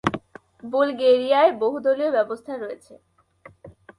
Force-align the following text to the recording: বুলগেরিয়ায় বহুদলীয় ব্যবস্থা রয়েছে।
বুলগেরিয়ায় 0.63 1.51
বহুদলীয় 1.53 2.11
ব্যবস্থা 2.11 2.53
রয়েছে। 2.57 2.93